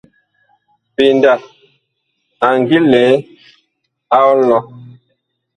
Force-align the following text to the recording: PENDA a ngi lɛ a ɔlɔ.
PENDA 0.95 1.33
a 2.47 2.49
ngi 2.59 2.79
lɛ 2.91 3.03
a 4.17 4.19
ɔlɔ. 4.31 4.57